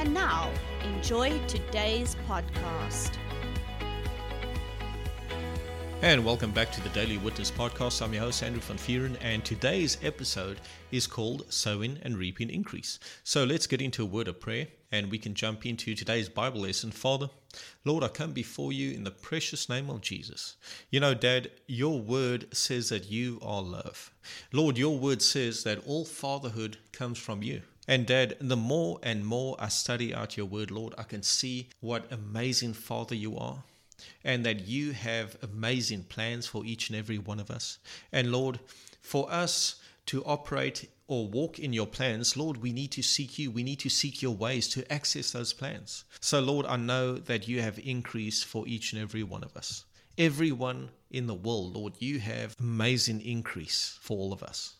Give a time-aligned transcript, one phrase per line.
[0.00, 0.50] And now,
[0.82, 3.18] enjoy today's podcast.
[6.00, 8.00] And welcome back to the Daily Witness Podcast.
[8.00, 10.58] I'm your host, Andrew Van Vuuren, and today's episode
[10.90, 12.98] is called Sowing and Reaping Increase.
[13.24, 16.62] So let's get into a word of prayer and we can jump into today's Bible
[16.62, 16.92] lesson.
[16.92, 17.28] Father,
[17.84, 20.56] Lord, I come before you in the precious name of Jesus.
[20.88, 24.10] You know, Dad, your word says that you are love.
[24.50, 27.60] Lord, your word says that all fatherhood comes from you.
[27.88, 31.68] And Dad, the more and more I study out your word, Lord, I can see
[31.80, 33.64] what amazing Father you are
[34.24, 37.78] and that you have amazing plans for each and every one of us.
[38.12, 38.60] And Lord,
[39.00, 43.50] for us to operate or walk in your plans, Lord, we need to seek you.
[43.50, 46.04] We need to seek your ways to access those plans.
[46.20, 49.84] So, Lord, I know that you have increase for each and every one of us.
[50.16, 54.74] Everyone in the world, Lord, you have amazing increase for all of us.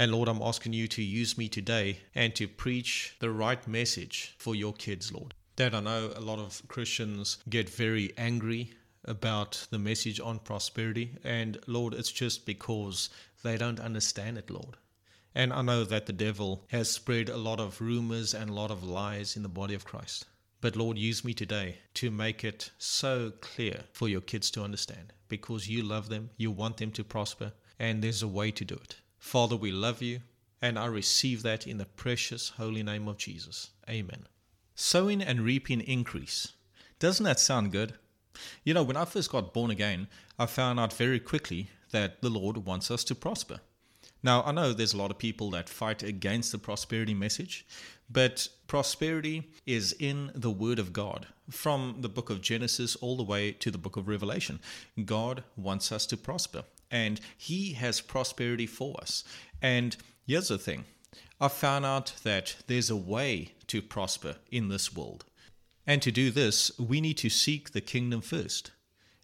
[0.00, 4.36] And Lord, I'm asking you to use me today and to preach the right message
[4.38, 5.34] for your kids, Lord.
[5.56, 8.70] Dad, I know a lot of Christians get very angry
[9.04, 11.16] about the message on prosperity.
[11.24, 13.10] And Lord, it's just because
[13.42, 14.76] they don't understand it, Lord.
[15.34, 18.70] And I know that the devil has spread a lot of rumors and a lot
[18.70, 20.26] of lies in the body of Christ.
[20.60, 25.12] But Lord, use me today to make it so clear for your kids to understand
[25.26, 28.76] because you love them, you want them to prosper, and there's a way to do
[28.76, 28.96] it.
[29.18, 30.20] Father, we love you,
[30.62, 33.70] and I receive that in the precious holy name of Jesus.
[33.88, 34.26] Amen.
[34.74, 36.52] Sowing and reaping increase.
[36.98, 37.94] Doesn't that sound good?
[38.64, 42.30] You know, when I first got born again, I found out very quickly that the
[42.30, 43.60] Lord wants us to prosper.
[44.22, 47.66] Now, I know there's a lot of people that fight against the prosperity message,
[48.10, 51.26] but prosperity is in the Word of God.
[51.50, 54.60] From the book of Genesis all the way to the book of Revelation,
[55.04, 59.24] God wants us to prosper, and He has prosperity for us.
[59.60, 60.84] And here's the thing
[61.40, 65.24] I found out that there's a way to prosper in this world.
[65.86, 68.72] And to do this, we need to seek the kingdom first.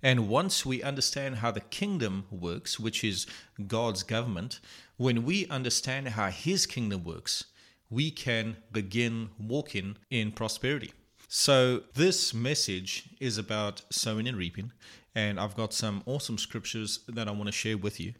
[0.02, 3.26] And once we understand how the kingdom works, which is
[3.66, 4.60] God's government,
[4.96, 7.44] when we understand how His kingdom works,
[7.90, 10.92] we can begin walking in prosperity.
[11.36, 14.70] So, this message is about sowing and reaping,
[15.16, 18.14] and I've got some awesome scriptures that I want to share with you.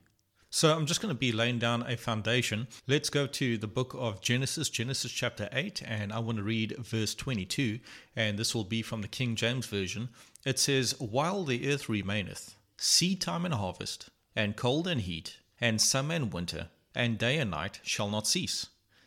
[0.51, 2.67] So I'm just going to be laying down a foundation.
[2.89, 6.77] Let's go to the book of Genesis, Genesis chapter 8, and I want to read
[6.77, 7.79] verse 22,
[8.17, 10.09] and this will be from the King James Version.
[10.45, 15.81] It says, While the earth remaineth, seed time and harvest, and cold and heat, and
[15.81, 18.67] summer and winter, and day and night shall not cease.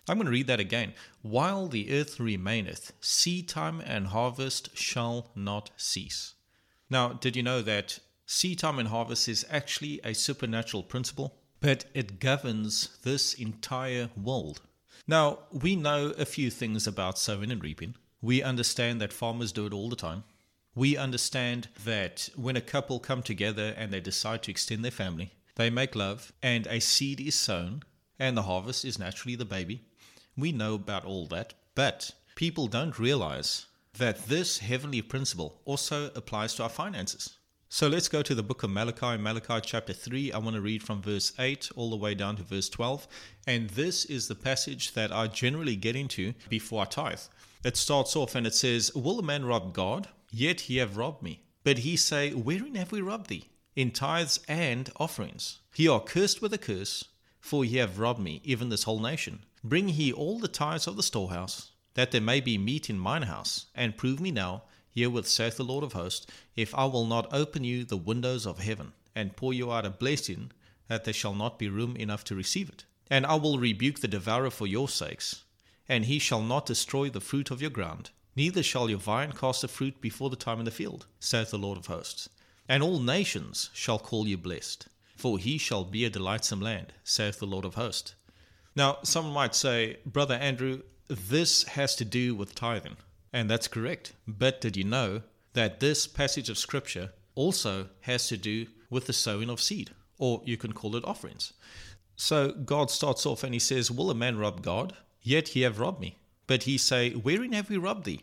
[0.10, 0.94] I'm going to read that again.
[1.22, 6.36] While the earth remaineth, seed time and harvest shall not cease.
[6.90, 11.86] Now, did you know that seed time and harvest is actually a supernatural principle, but
[11.94, 14.62] it governs this entire world.
[15.08, 17.96] Now, we know a few things about sowing and reaping.
[18.22, 20.24] We understand that farmers do it all the time.
[20.74, 25.34] We understand that when a couple come together and they decide to extend their family,
[25.56, 27.84] they make love and a seed is sown
[28.20, 29.82] and the harvest is naturally the baby.
[30.38, 33.66] We know about all that, but people don't realize
[33.98, 37.38] that this heavenly principle also applies to our finances.
[37.70, 40.32] So let's go to the book of Malachi, Malachi chapter 3.
[40.32, 43.08] I want to read from verse 8 all the way down to verse 12.
[43.48, 47.20] And this is the passage that I generally get into before I tithe.
[47.66, 50.08] It starts off and it says, Will a man rob God?
[50.32, 51.42] Yet ye have robbed me.
[51.64, 53.50] But he say, Wherein have we robbed thee?
[53.76, 55.62] In tithes and offerings.
[55.74, 57.06] He are cursed with a curse,
[57.48, 59.46] for ye have robbed me, even this whole nation.
[59.64, 63.22] Bring ye all the tithes of the storehouse, that there may be meat in mine
[63.22, 66.28] house, and prove me now Herewith saith the Lord of hosts,
[66.58, 69.90] If I will not open you the windows of heaven, and pour you out a
[69.90, 70.52] blessing,
[70.90, 72.84] that there shall not be room enough to receive it.
[73.10, 75.46] And I will rebuke the devourer for your sakes,
[75.88, 79.64] and he shall not destroy the fruit of your ground, neither shall your vine cast
[79.64, 82.28] a fruit before the time in the field, saith the Lord of hosts.
[82.68, 87.40] And all nations shall call you blessed, for he shall be a delightsome land, saith
[87.40, 88.16] the Lord of hosts.
[88.76, 92.98] Now, someone might say, Brother Andrew, this has to do with tithing.
[93.34, 94.14] And that's correct.
[94.28, 95.24] But did you know
[95.54, 100.42] that this passage of Scripture also has to do with the sowing of seed, or
[100.46, 101.54] you can call it offerings?
[102.16, 104.96] So God starts off and he says, Will a man rob God?
[105.22, 106.18] Yet he have robbed me.
[106.46, 108.22] But he say, Wherein have we robbed thee?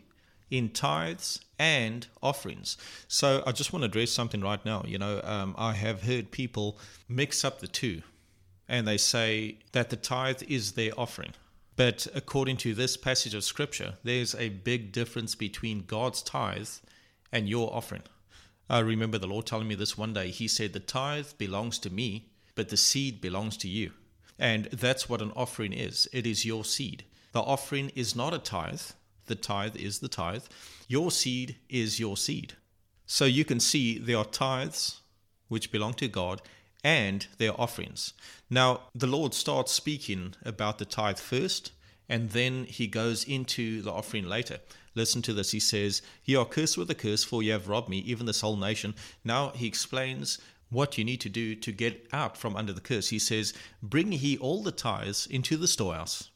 [0.49, 2.77] In tithes and offerings.
[3.07, 4.83] So I just want to address something right now.
[4.85, 6.77] You know, um, I have heard people
[7.07, 8.01] mix up the two
[8.67, 11.33] and they say that the tithe is their offering.
[11.75, 16.69] But according to this passage of scripture, there's a big difference between God's tithe
[17.31, 18.03] and your offering.
[18.69, 20.29] I remember the Lord telling me this one day.
[20.29, 23.91] He said, The tithe belongs to me, but the seed belongs to you.
[24.39, 27.03] And that's what an offering is it is your seed.
[27.33, 28.81] The offering is not a tithe,
[29.27, 30.43] the tithe is the tithe.
[30.87, 32.53] Your seed is your seed.
[33.05, 35.01] So you can see there are tithes
[35.47, 36.41] which belong to God
[36.83, 38.13] and their offerings.
[38.49, 41.71] Now, the Lord starts speaking about the tithe first,
[42.07, 44.59] and then he goes into the offering later.
[44.93, 45.51] Listen to this.
[45.51, 48.41] He says, You are cursed with a curse, for you have robbed me, even this
[48.41, 48.95] whole nation.
[49.23, 50.39] Now he explains
[50.69, 53.09] what you need to do to get out from under the curse.
[53.09, 56.29] He says, Bring ye all the tithes into the storehouse,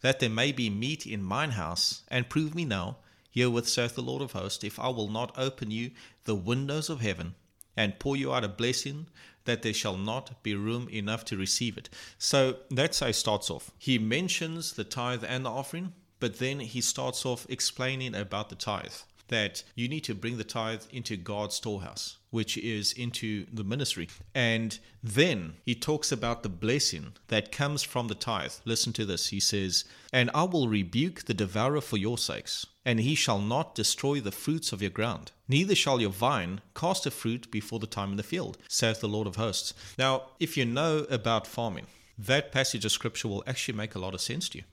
[0.00, 2.98] that there may be meat in mine house, and prove me now,
[3.30, 5.90] herewith saith the Lord of hosts, if I will not open you
[6.24, 7.34] the windows of heaven,
[7.76, 9.06] and pour you out a blessing,
[9.44, 11.88] that there shall not be room enough to receive it.
[12.18, 13.70] So that's how he starts off.
[13.78, 18.54] He mentions the tithe and the offering, but then he starts off explaining about the
[18.54, 18.92] tithe
[19.28, 24.08] that you need to bring the tithe into God's storehouse, which is into the ministry.
[24.34, 28.52] And then he talks about the blessing that comes from the tithe.
[28.64, 29.28] Listen to this.
[29.28, 33.74] He says, And I will rebuke the devourer for your sakes, and he shall not
[33.74, 35.32] destroy the fruits of your ground.
[35.48, 39.08] Neither shall your vine cast a fruit before the time in the field, saith the
[39.08, 39.74] Lord of hosts.
[39.98, 41.86] Now, if you know about farming,
[42.18, 44.64] that passage of scripture will actually make a lot of sense to you.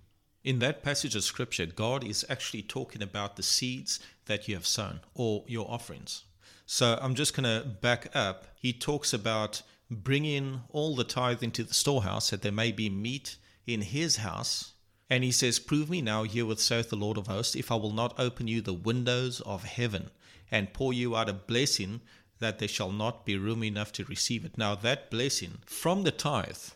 [0.43, 4.67] In that passage of scripture, God is actually talking about the seeds that you have
[4.67, 6.25] sown or your offerings.
[6.65, 8.47] So I'm just going to back up.
[8.55, 13.37] He talks about bringing all the tithe into the storehouse that there may be meat
[13.65, 14.73] in his house.
[15.09, 17.93] And he says, Prove me now, herewith saith the Lord of hosts, if I will
[17.93, 20.09] not open you the windows of heaven
[20.51, 22.01] and pour you out a blessing
[22.39, 24.57] that there shall not be room enough to receive it.
[24.57, 26.71] Now, that blessing from the tithe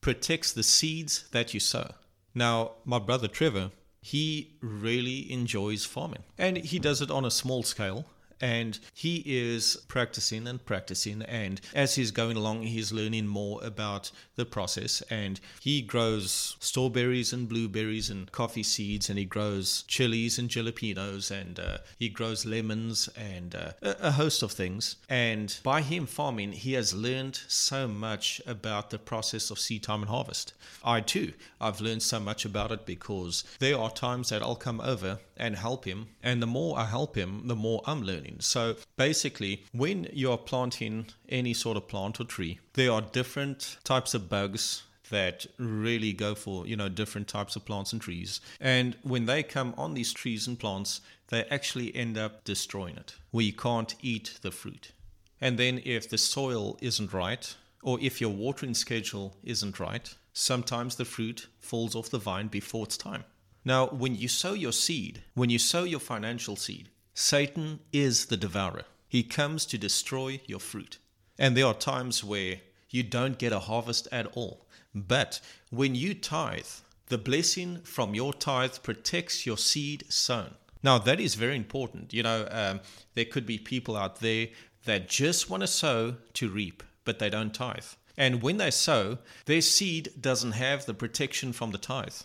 [0.00, 1.94] protects the seeds that you sow.
[2.34, 3.70] Now, my brother Trevor,
[4.00, 6.22] he really enjoys farming.
[6.36, 8.06] And he does it on a small scale
[8.40, 14.10] and he is practicing and practicing and as he's going along he's learning more about
[14.36, 20.38] the process and he grows strawberries and blueberries and coffee seeds and he grows chilies
[20.38, 24.96] and jalapenos and uh, he grows lemons and uh, a host of things.
[25.08, 30.02] And by him farming he has learned so much about the process of seed time
[30.02, 30.52] and harvest.
[30.84, 34.80] I too i've learned so much about it because there are times that i'll come
[34.80, 38.76] over and help him and the more i help him the more i'm learning so
[38.96, 44.14] basically, when you are planting any sort of plant or tree, there are different types
[44.14, 48.40] of bugs that really go for you know different types of plants and trees.
[48.60, 53.16] And when they come on these trees and plants they actually end up destroying it
[53.32, 54.92] we can't eat the fruit.
[55.40, 60.96] And then if the soil isn't right or if your watering schedule isn't right sometimes
[60.96, 63.24] the fruit falls off the vine before its time.
[63.64, 66.88] Now when you sow your seed when you sow your financial seed
[67.20, 68.84] Satan is the devourer.
[69.08, 70.98] He comes to destroy your fruit.
[71.36, 72.60] And there are times where
[72.90, 74.68] you don't get a harvest at all.
[74.94, 76.68] But when you tithe,
[77.08, 80.54] the blessing from your tithe protects your seed sown.
[80.80, 82.14] Now, that is very important.
[82.14, 82.78] You know, um,
[83.14, 84.46] there could be people out there
[84.84, 87.96] that just want to sow to reap, but they don't tithe.
[88.16, 92.22] And when they sow, their seed doesn't have the protection from the tithe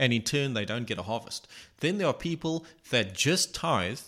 [0.00, 1.46] and in turn they don't get a harvest.
[1.80, 4.00] Then there are people that just tithe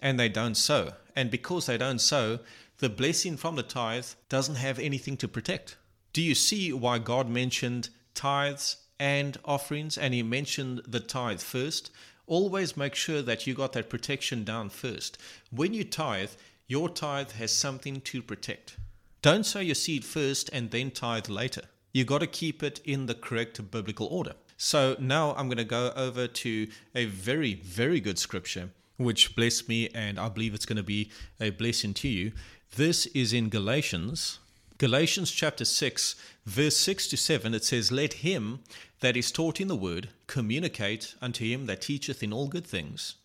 [0.00, 0.92] and they don't sow.
[1.16, 2.38] And because they don't sow,
[2.78, 5.76] the blessing from the tithe doesn't have anything to protect.
[6.12, 11.90] Do you see why God mentioned tithes and offerings and he mentioned the tithe first?
[12.26, 15.18] Always make sure that you got that protection down first.
[15.50, 16.30] When you tithe,
[16.68, 18.76] your tithe has something to protect.
[19.22, 21.62] Don't sow your seed first and then tithe later.
[21.92, 24.34] You got to keep it in the correct biblical order.
[24.64, 29.68] So now I'm going to go over to a very, very good scripture which blessed
[29.68, 32.30] me, and I believe it's going to be a blessing to you.
[32.76, 34.38] This is in Galatians,
[34.78, 36.14] Galatians chapter 6,
[36.46, 37.54] verse 6 to 7.
[37.54, 38.60] It says, Let him
[39.00, 43.16] that is taught in the word communicate unto him that teacheth in all good things.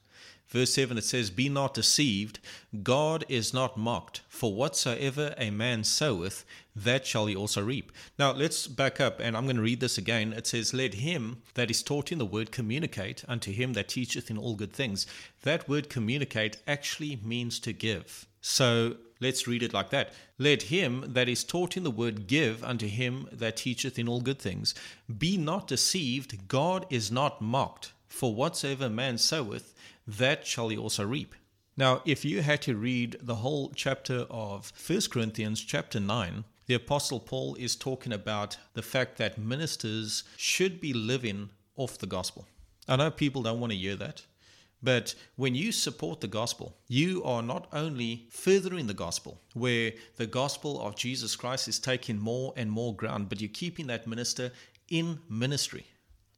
[0.47, 2.39] Verse 7 it says, Be not deceived,
[2.83, 7.91] God is not mocked, for whatsoever a man soweth, that shall he also reap.
[8.17, 10.31] Now let's back up, and I'm going to read this again.
[10.31, 14.29] It says, Let him that is taught in the word communicate unto him that teacheth
[14.29, 15.05] in all good things.
[15.43, 18.25] That word communicate actually means to give.
[18.39, 20.13] So let's read it like that.
[20.37, 24.21] Let him that is taught in the word give unto him that teacheth in all
[24.21, 24.73] good things.
[25.17, 29.73] Be not deceived, God is not mocked, for whatsoever man soweth,
[30.07, 31.35] that shall he also reap.
[31.75, 36.73] Now, if you had to read the whole chapter of 1 Corinthians, chapter 9, the
[36.73, 42.47] Apostle Paul is talking about the fact that ministers should be living off the gospel.
[42.87, 44.23] I know people don't want to hear that,
[44.81, 50.27] but when you support the gospel, you are not only furthering the gospel, where the
[50.27, 54.51] gospel of Jesus Christ is taking more and more ground, but you're keeping that minister
[54.89, 55.85] in ministry.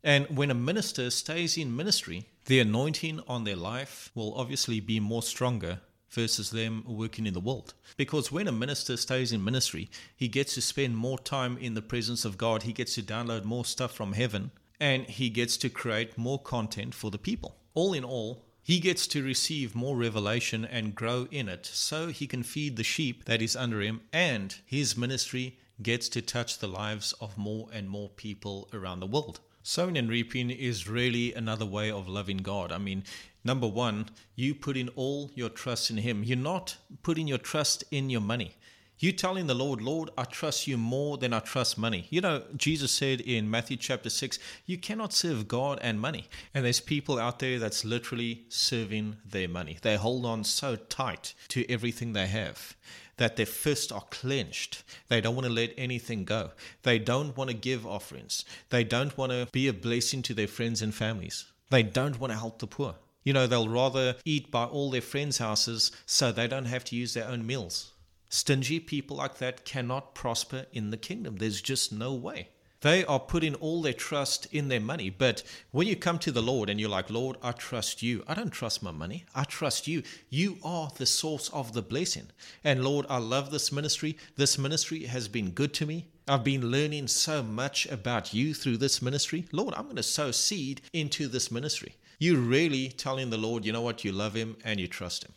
[0.04, 5.00] And when a minister stays in ministry, the anointing on their life will obviously be
[5.00, 7.74] more stronger versus them working in the world.
[7.98, 11.82] Because when a minister stays in ministry, he gets to spend more time in the
[11.82, 15.70] presence of God, he gets to download more stuff from heaven, and he gets to
[15.70, 17.58] create more content for the people.
[17.74, 22.28] All in all, he gets to receive more revelation and grow in it so he
[22.28, 26.68] can feed the sheep that is under him, and his ministry gets to touch the
[26.68, 29.40] lives of more and more people around the world.
[29.70, 32.72] Sowing and reaping is really another way of loving God.
[32.72, 33.04] I mean,
[33.44, 36.24] number one, you put in all your trust in Him.
[36.24, 38.56] You're not putting your trust in your money.
[38.98, 42.08] You telling the Lord, Lord, I trust you more than I trust money.
[42.10, 46.28] You know, Jesus said in Matthew chapter 6, you cannot serve God and money.
[46.56, 49.78] And there's people out there that's literally serving their money.
[49.84, 52.76] They hold on so tight to everything they have
[53.20, 54.84] that their fists are clenched.
[55.08, 56.52] They don't want to let anything go.
[56.84, 58.44] They don't want to give offerings.
[58.70, 61.46] They don't want to be a blessing to their friends and families.
[61.70, 62.96] They don't want to help the poor.
[63.24, 66.96] You know, they'll rather eat by all their friends' houses so they don't have to
[66.96, 67.92] use their own meals.
[68.30, 71.36] Stingy people like that cannot prosper in the kingdom.
[71.36, 72.50] There's just no way.
[72.82, 75.10] They are putting all their trust in their money.
[75.10, 78.24] But when you come to the Lord and you're like, Lord, I trust you.
[78.28, 79.26] I don't trust my money.
[79.36, 80.04] I trust you.
[80.30, 82.28] You are the source of the blessing.
[82.64, 84.18] And Lord, I love this ministry.
[84.38, 86.08] This ministry has been good to me.
[86.28, 89.46] I've been learning so much about you through this ministry.
[89.52, 91.96] Lord, I'm going to sow seed into this ministry.
[92.20, 95.34] You're really telling the Lord, you know what, you love him and you trust him.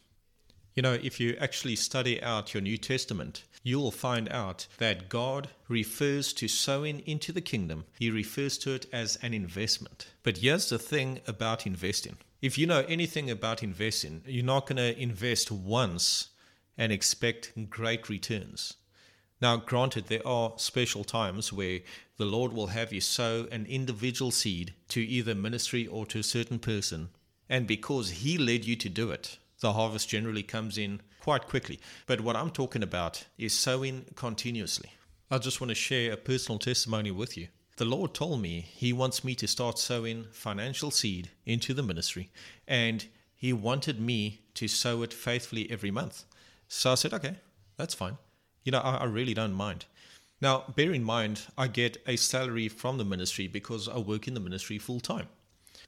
[0.75, 5.09] You know, if you actually study out your New Testament, you will find out that
[5.09, 10.09] God refers to sowing into the kingdom, He refers to it as an investment.
[10.23, 14.79] But here's the thing about investing if you know anything about investing, you're not going
[14.79, 16.31] to invest once
[16.76, 18.75] and expect great returns.
[19.41, 21.81] Now, granted, there are special times where
[22.17, 26.25] the Lord will have you sow an individual seed to either ministry or to a
[26.25, 27.11] certain person,
[27.49, 31.81] and because He led you to do it, the harvest generally comes in quite quickly.
[32.07, 34.90] But what I'm talking about is sowing continuously.
[35.31, 37.49] I just want to share a personal testimony with you.
[37.78, 42.31] The Lord told me He wants me to start sowing financial seed into the ministry,
[42.69, 46.25] and He wanted me to sow it faithfully every month.
[46.69, 47.37] So I said, okay,
[47.76, 48.19] that's fine.
[48.64, 49.87] You know, I, I really don't mind.
[50.40, 54.35] Now, bear in mind, I get a salary from the ministry because I work in
[54.35, 55.28] the ministry full time.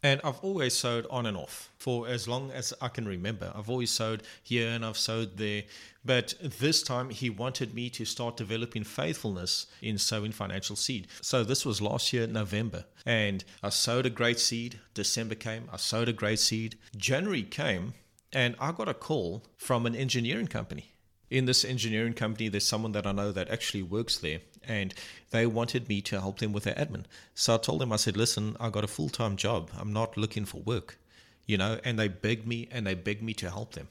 [0.04, 3.50] And I've always sowed on and off for as long as I can remember.
[3.56, 5.62] I've always sowed here and I've sowed there.
[6.04, 11.06] But this time he wanted me to start developing faithfulness in sowing financial seed.
[11.22, 12.84] So this was last year, November.
[13.06, 14.78] And I sowed a great seed.
[14.92, 16.76] December came, I sowed a great seed.
[16.94, 17.94] January came,
[18.30, 20.93] and I got a call from an engineering company
[21.30, 24.94] in this engineering company, there's someone that I know that actually works there, and
[25.30, 27.04] they wanted me to help them with their admin.
[27.34, 29.70] So I told them, I said, listen, I got a full time job.
[29.78, 30.98] I'm not looking for work,
[31.46, 33.88] you know, and they begged me and they begged me to help them.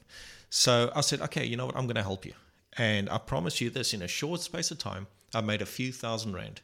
[0.50, 1.76] So I said, okay, you know what?
[1.76, 2.34] I'm going to help you.
[2.76, 5.92] And I promise you this in a short space of time, I made a few
[5.92, 6.60] thousand rand.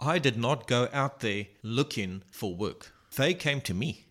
[0.00, 2.92] I did not go out there looking for work.
[3.16, 4.06] They came to me.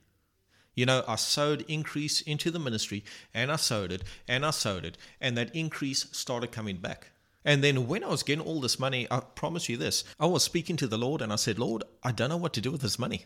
[0.73, 4.85] You know, I sowed increase into the ministry and I sowed it and I sowed
[4.85, 7.11] it, and that increase started coming back.
[7.43, 10.43] And then when I was getting all this money, I promise you this I was
[10.43, 12.81] speaking to the Lord and I said, Lord, I don't know what to do with
[12.81, 13.25] this money.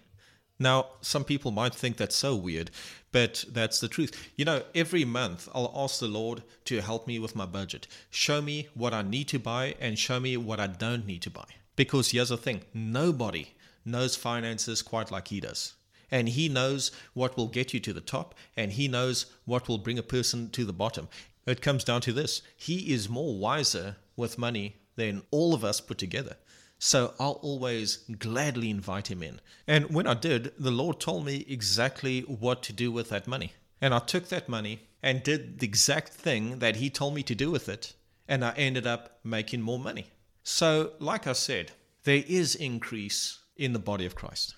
[0.58, 2.72] Now, some people might think that's so weird,
[3.12, 4.32] but that's the truth.
[4.38, 7.88] You know, every month I'll ask the Lord to help me with my budget.
[8.10, 11.30] Show me what I need to buy and show me what I don't need to
[11.30, 11.46] buy.
[11.76, 13.50] Because here's the thing nobody
[13.84, 15.74] knows finances quite like He does
[16.12, 19.78] and he knows what will get you to the top and he knows what will
[19.78, 21.08] bring a person to the bottom
[21.46, 25.82] it comes down to this he is more wiser with money than all of us
[25.82, 26.36] put together
[26.78, 29.40] so I'll always gladly invite him in.
[29.66, 33.54] And when I did, the Lord told me exactly what to do with that money.
[33.82, 37.36] And I took that money and did the exact thing that he told me to
[37.36, 37.94] do with it.
[38.28, 40.08] And I ended up making more money.
[40.44, 41.72] So, like I said,
[42.04, 44.56] there is increase in the body of Christ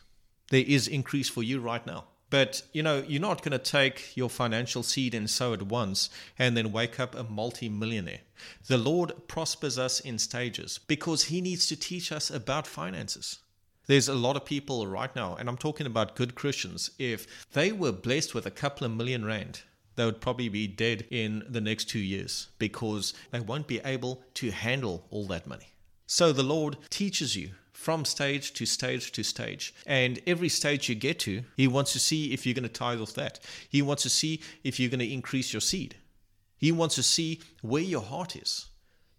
[0.50, 2.06] there is increase for you right now.
[2.30, 6.10] But you know, you're not going to take your financial seed and sow it once
[6.38, 8.22] and then wake up a multi-millionaire.
[8.68, 13.40] The Lord prospers us in stages because he needs to teach us about finances.
[13.88, 17.72] There's a lot of people right now, and I'm talking about good Christians, if they
[17.72, 19.62] were blessed with a couple of million rand,
[19.96, 24.22] they would probably be dead in the next two years because they won't be able
[24.36, 25.70] to handle all that money.
[26.06, 29.72] So the Lord teaches you from stage to stage to stage.
[29.86, 33.00] And every stage you get to, He wants to see if you're going to tithe
[33.00, 33.40] off that.
[33.70, 35.96] He wants to see if you're going to increase your seed.
[36.58, 38.66] He wants to see where your heart is.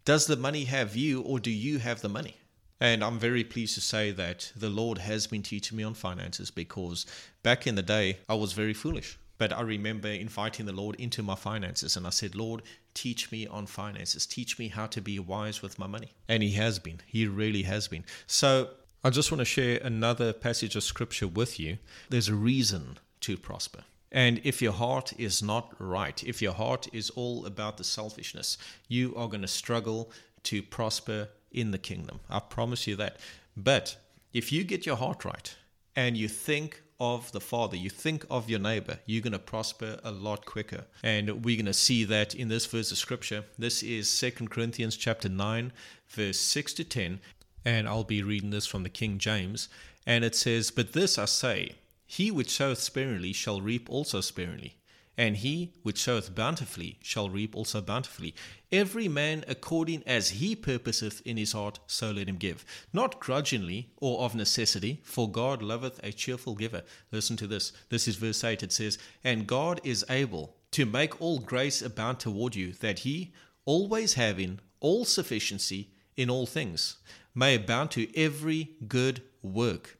[0.04, 2.36] Does the money have you or do you have the money?
[2.80, 6.50] And I'm very pleased to say that the Lord has been teaching me on finances
[6.50, 7.06] because
[7.44, 9.18] back in the day, I was very foolish.
[9.38, 13.46] But I remember inviting the Lord into my finances and I said, Lord, teach me
[13.46, 14.26] on finances.
[14.26, 16.12] Teach me how to be wise with my money.
[16.28, 17.00] And He has been.
[17.06, 18.04] He really has been.
[18.26, 18.70] So
[19.04, 21.78] I just want to share another passage of scripture with you.
[22.10, 23.84] There's a reason to prosper.
[24.10, 28.58] And if your heart is not right, if your heart is all about the selfishness,
[28.88, 30.10] you are going to struggle
[30.44, 32.20] to prosper in the kingdom.
[32.28, 33.18] I promise you that.
[33.56, 33.96] But
[34.32, 35.54] if you get your heart right
[35.94, 40.00] and you think of the Father, you think of your neighbor, you're going to prosper
[40.02, 40.84] a lot quicker.
[41.02, 43.44] And we're going to see that in this verse of scripture.
[43.58, 45.72] This is Second Corinthians chapter 9,
[46.08, 47.20] verse 6 to 10.
[47.64, 49.68] And I'll be reading this from the King James.
[50.06, 51.76] And it says, But this I say,
[52.06, 54.77] he which soweth sparingly shall reap also sparingly
[55.18, 58.34] and he which soweth bountifully shall reap also bountifully.
[58.70, 62.64] Every man according as he purposeth in his heart, so let him give.
[62.92, 66.84] Not grudgingly or of necessity, for God loveth a cheerful giver.
[67.10, 67.72] Listen to this.
[67.88, 68.62] This is verse 8.
[68.62, 73.32] It says, And God is able to make all grace abound toward you, that he,
[73.64, 76.98] always having all sufficiency in all things,
[77.34, 79.98] may abound to every good work.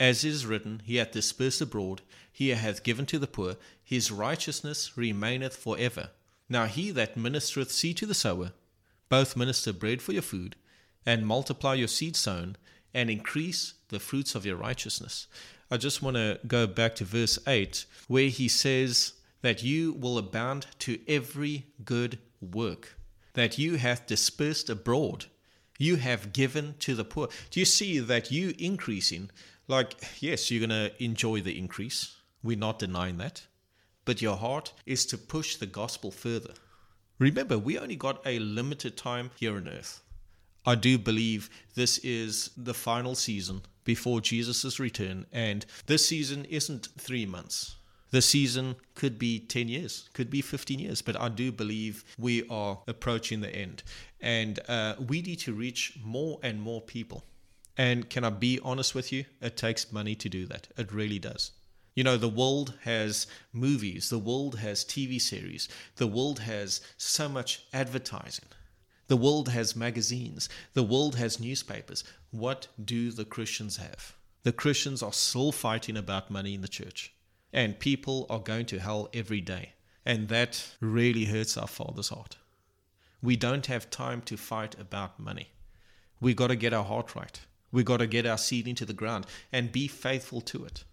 [0.00, 3.56] As is written, He hath dispersed abroad, He hath given to the poor,
[3.88, 6.10] His righteousness remaineth for ever.
[6.46, 8.52] Now he that ministereth seed to the sower,
[9.08, 10.56] both minister bread for your food,
[11.06, 12.56] and multiply your seed sown,
[12.92, 15.26] and increase the fruits of your righteousness.
[15.70, 20.18] I just want to go back to verse 8, where he says that you will
[20.18, 22.98] abound to every good work,
[23.32, 25.24] that you hath dispersed abroad,
[25.78, 27.28] you have given to the poor.
[27.50, 29.30] Do you see that you increasing
[29.66, 32.16] like, yes, you're going to enjoy the increase.
[32.42, 33.46] We're not denying that.
[34.08, 36.54] But your heart is to push the gospel further.
[37.18, 40.00] Remember, we only got a limited time here on earth.
[40.64, 46.88] I do believe this is the final season before Jesus' return, and this season isn't
[46.96, 47.76] three months.
[48.10, 52.48] The season could be 10 years, could be 15 years, but I do believe we
[52.48, 53.82] are approaching the end.
[54.22, 57.24] And uh, we need to reach more and more people.
[57.76, 59.26] And can I be honest with you?
[59.42, 60.68] It takes money to do that.
[60.78, 61.50] It really does.
[61.98, 67.28] You know, the world has movies, the world has TV series, the world has so
[67.28, 68.44] much advertising,
[69.08, 72.04] the world has magazines, the world has newspapers.
[72.30, 74.14] What do the Christians have?
[74.44, 77.12] The Christians are still fighting about money in the church,
[77.52, 79.72] and people are going to hell every day.
[80.06, 82.36] And that really hurts our Father's heart.
[83.20, 85.48] We don't have time to fight about money.
[86.20, 87.40] We got to get our heart right.
[87.72, 90.84] We got to get our seed into the ground and be faithful to it.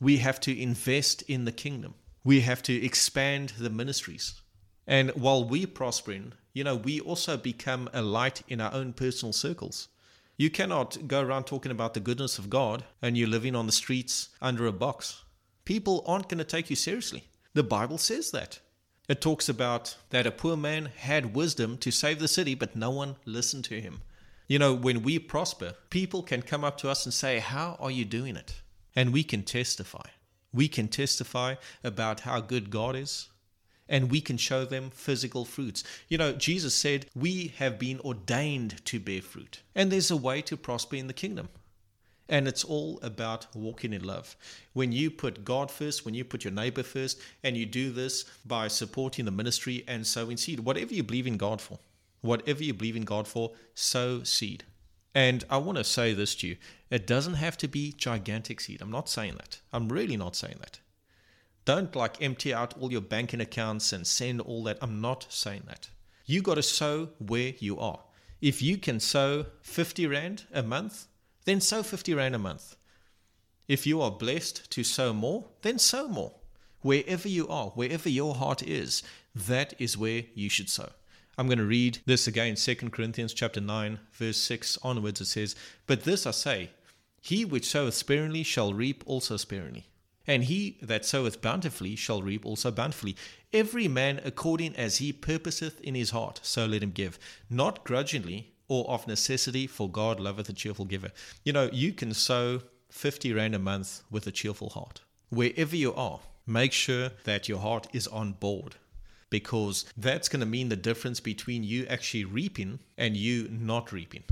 [0.00, 1.94] We have to invest in the kingdom.
[2.24, 4.40] We have to expand the ministries.
[4.86, 9.32] And while we're prospering, you know, we also become a light in our own personal
[9.32, 9.88] circles.
[10.36, 13.72] You cannot go around talking about the goodness of God and you're living on the
[13.72, 15.22] streets under a box.
[15.64, 17.24] People aren't going to take you seriously.
[17.54, 18.60] The Bible says that.
[19.08, 22.90] It talks about that a poor man had wisdom to save the city, but no
[22.90, 24.02] one listened to him.
[24.48, 27.90] You know, when we prosper, people can come up to us and say, How are
[27.90, 28.60] you doing it?
[28.96, 30.08] And we can testify.
[30.52, 33.28] We can testify about how good God is,
[33.88, 35.84] and we can show them physical fruits.
[36.08, 40.40] You know, Jesus said, We have been ordained to bear fruit, and there's a way
[40.42, 41.50] to prosper in the kingdom.
[42.28, 44.34] And it's all about walking in love.
[44.72, 48.24] When you put God first, when you put your neighbor first, and you do this
[48.44, 51.78] by supporting the ministry and sowing seed, whatever you believe in God for,
[52.22, 54.64] whatever you believe in God for, sow seed.
[55.16, 56.56] And I want to say this to you
[56.90, 58.82] it doesn't have to be gigantic seed.
[58.82, 59.60] I'm not saying that.
[59.72, 60.78] I'm really not saying that.
[61.64, 64.76] Don't like empty out all your banking accounts and send all that.
[64.82, 65.88] I'm not saying that.
[66.26, 68.00] You got to sow where you are.
[68.42, 71.06] If you can sow 50 Rand a month,
[71.46, 72.76] then sow 50 Rand a month.
[73.68, 76.34] If you are blessed to sow more, then sow more.
[76.82, 79.02] Wherever you are, wherever your heart is,
[79.34, 80.90] that is where you should sow.
[81.38, 85.20] I'm going to read this again, 2 Corinthians chapter 9, verse 6 onwards.
[85.20, 85.54] It says,
[85.86, 86.70] But this I say,
[87.20, 89.86] he which soweth sparingly shall reap also sparingly,
[90.26, 93.16] and he that soweth bountifully shall reap also bountifully.
[93.52, 97.18] Every man according as he purposeth in his heart, so let him give,
[97.50, 101.10] not grudgingly or of necessity, for God loveth a cheerful giver.
[101.44, 105.02] You know, you can sow 50 Rand a month with a cheerful heart.
[105.28, 108.76] Wherever you are, make sure that your heart is on board
[109.30, 114.22] because that's going to mean the difference between you actually reaping and you not reaping.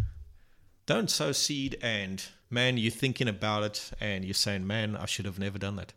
[0.87, 5.25] Don't sow seed and man, you're thinking about it and you're saying, man, I should
[5.25, 5.93] have never done that.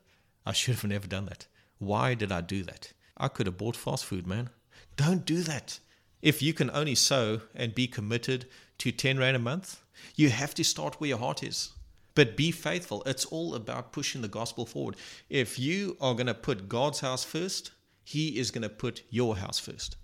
[0.46, 1.46] I should have never done that.
[1.78, 2.94] Why did I do that?
[3.18, 4.50] I could have bought fast food, man.
[4.96, 5.80] Don't do that.
[6.22, 8.48] If you can only sow and be committed
[8.80, 9.82] to 10 Rand a month,
[10.16, 11.72] you have to start where your heart is.
[12.16, 13.04] But be faithful.
[13.06, 14.96] It's all about pushing the gospel forward.
[15.30, 17.72] If you are going to put God's house first,
[18.10, 19.98] He is going to put your house first.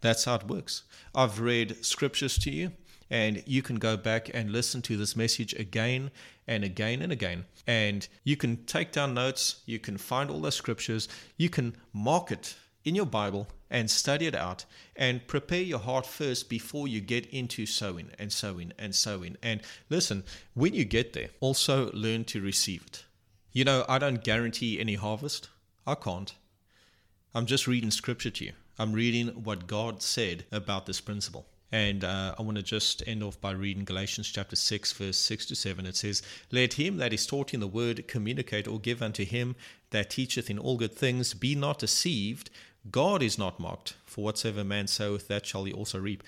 [0.00, 0.84] That's how it works.
[1.12, 2.70] I've read scriptures to you,
[3.10, 6.12] and you can go back and listen to this message again
[6.46, 7.46] and again and again.
[7.66, 12.30] And you can take down notes, you can find all the scriptures, you can mark
[12.30, 17.00] it in your Bible and study it out and prepare your heart first before you
[17.00, 19.36] get into sowing and sowing and sowing.
[19.42, 20.22] And listen,
[20.54, 23.04] when you get there, also learn to receive it.
[23.50, 25.48] You know, I don't guarantee any harvest.
[25.88, 26.32] I can't.
[27.38, 28.52] I'm just reading scripture to you.
[28.80, 31.46] I'm reading what God said about this principle.
[31.70, 35.46] And uh, I want to just end off by reading Galatians chapter 6, verse 6
[35.46, 35.86] to 7.
[35.86, 36.20] It says,
[36.50, 39.54] Let him that is taught in the word communicate or give unto him
[39.90, 41.32] that teacheth in all good things.
[41.32, 42.50] Be not deceived.
[42.90, 46.24] God is not mocked, for whatsoever man soweth, that shall he also reap.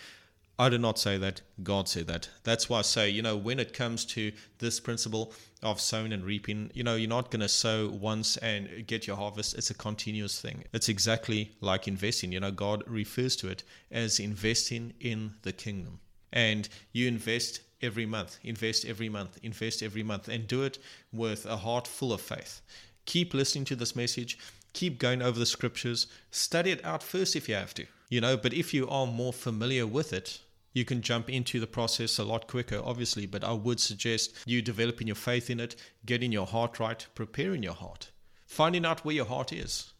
[0.60, 1.40] I did not say that.
[1.62, 2.28] God said that.
[2.44, 6.22] That's why I say, you know, when it comes to this principle of sowing and
[6.22, 9.54] reaping, you know, you're not going to sow once and get your harvest.
[9.54, 10.64] It's a continuous thing.
[10.74, 12.30] It's exactly like investing.
[12.30, 15.98] You know, God refers to it as investing in the kingdom.
[16.30, 20.78] And you invest every month, invest every month, invest every month, and do it
[21.10, 22.60] with a heart full of faith.
[23.06, 24.36] Keep listening to this message
[24.72, 28.36] keep going over the scriptures, study it out first if you have to, you know.
[28.36, 30.38] But if you are more familiar with it,
[30.72, 33.26] you can jump into the process a lot quicker, obviously.
[33.26, 37.62] But I would suggest you developing your faith in it, getting your heart right, preparing
[37.62, 38.10] your heart,
[38.46, 39.92] finding out where your heart is.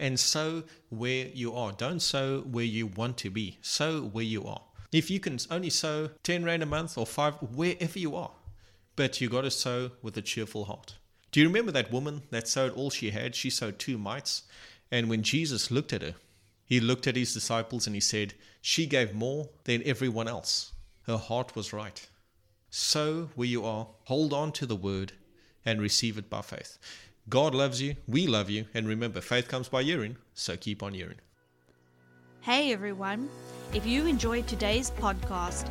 [0.00, 1.72] And sow where you are.
[1.72, 3.58] Don't sow where you want to be.
[3.62, 4.62] Sow where you are.
[4.92, 8.30] If you can only sow 10 Rand a month or 5, wherever you are,
[8.94, 10.98] but you got to sow with a cheerful heart.
[11.30, 13.34] Do you remember that woman that sowed all she had?
[13.34, 14.44] She sowed two mites.
[14.90, 16.14] And when Jesus looked at her,
[16.68, 20.72] he looked at his disciples and he said, She gave more than everyone else.
[21.06, 22.06] Her heart was right.
[22.68, 25.12] So, where you are, hold on to the word
[25.64, 26.78] and receive it by faith.
[27.30, 30.92] God loves you, we love you, and remember, faith comes by hearing, so keep on
[30.92, 31.16] hearing.
[32.42, 33.28] Hey everyone,
[33.74, 35.70] if you enjoyed today's podcast,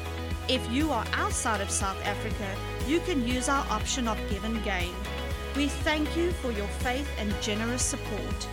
[0.49, 2.57] If you are outside of South Africa,
[2.89, 4.93] you can use our option of GivenGain.
[5.55, 8.49] We thank you for your faith and generous support.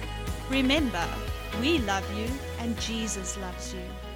[0.50, 1.08] Remember,
[1.62, 2.28] we love you
[2.60, 4.13] and Jesus loves you.